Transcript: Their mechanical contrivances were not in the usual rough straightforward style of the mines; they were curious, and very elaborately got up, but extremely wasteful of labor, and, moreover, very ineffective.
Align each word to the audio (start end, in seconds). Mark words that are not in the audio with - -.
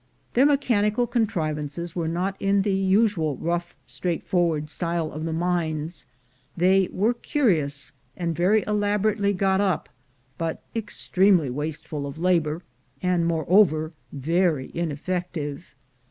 Their 0.33 0.47
mechanical 0.47 1.05
contrivances 1.05 1.95
were 1.95 2.07
not 2.07 2.35
in 2.41 2.63
the 2.63 2.73
usual 2.73 3.37
rough 3.37 3.75
straightforward 3.85 4.67
style 4.67 5.11
of 5.11 5.25
the 5.25 5.31
mines; 5.31 6.07
they 6.57 6.89
were 6.91 7.13
curious, 7.13 7.91
and 8.17 8.35
very 8.35 8.63
elaborately 8.65 9.31
got 9.31 9.61
up, 9.61 9.89
but 10.39 10.59
extremely 10.75 11.51
wasteful 11.51 12.07
of 12.07 12.17
labor, 12.17 12.63
and, 13.03 13.27
moreover, 13.27 13.91
very 14.11 14.71
ineffective. 14.73 15.75